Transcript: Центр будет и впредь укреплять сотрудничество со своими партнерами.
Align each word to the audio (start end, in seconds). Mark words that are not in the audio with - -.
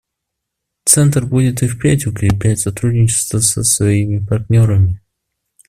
Центр 0.83 1.27
будет 1.27 1.61
и 1.61 1.67
впредь 1.67 2.07
укреплять 2.07 2.59
сотрудничество 2.59 3.37
со 3.37 3.63
своими 3.63 4.17
партнерами. 4.17 4.99